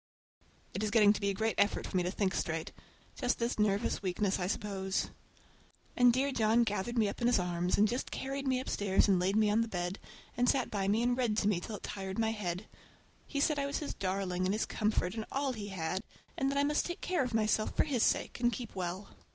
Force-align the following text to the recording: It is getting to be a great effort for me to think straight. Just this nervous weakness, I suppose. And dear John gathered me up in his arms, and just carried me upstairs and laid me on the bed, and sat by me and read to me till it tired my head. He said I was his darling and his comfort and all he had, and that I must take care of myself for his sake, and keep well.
It 0.73 0.81
is 0.81 0.89
getting 0.89 1.13
to 1.13 1.21
be 1.21 1.29
a 1.29 1.33
great 1.35 1.53
effort 1.59 1.85
for 1.85 1.95
me 1.95 2.01
to 2.01 2.09
think 2.09 2.33
straight. 2.33 2.71
Just 3.15 3.37
this 3.37 3.59
nervous 3.59 4.01
weakness, 4.01 4.39
I 4.39 4.47
suppose. 4.47 5.11
And 5.95 6.11
dear 6.11 6.31
John 6.31 6.63
gathered 6.63 6.97
me 6.97 7.07
up 7.07 7.21
in 7.21 7.27
his 7.27 7.37
arms, 7.37 7.77
and 7.77 7.87
just 7.87 8.09
carried 8.09 8.47
me 8.47 8.59
upstairs 8.59 9.07
and 9.07 9.19
laid 9.19 9.35
me 9.35 9.47
on 9.51 9.61
the 9.61 9.67
bed, 9.67 9.99
and 10.35 10.49
sat 10.49 10.71
by 10.71 10.87
me 10.87 11.03
and 11.03 11.15
read 11.15 11.37
to 11.37 11.47
me 11.47 11.59
till 11.59 11.75
it 11.75 11.83
tired 11.83 12.17
my 12.17 12.31
head. 12.31 12.67
He 13.27 13.39
said 13.39 13.59
I 13.59 13.67
was 13.67 13.77
his 13.77 13.93
darling 13.93 14.45
and 14.47 14.55
his 14.55 14.65
comfort 14.65 15.13
and 15.13 15.23
all 15.31 15.53
he 15.53 15.67
had, 15.67 16.01
and 16.35 16.49
that 16.49 16.57
I 16.57 16.63
must 16.63 16.87
take 16.87 17.01
care 17.01 17.23
of 17.23 17.35
myself 17.35 17.77
for 17.77 17.83
his 17.83 18.01
sake, 18.01 18.39
and 18.39 18.51
keep 18.51 18.75
well. 18.75 19.09